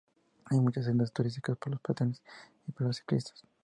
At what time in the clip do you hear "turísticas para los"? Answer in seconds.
1.13-1.81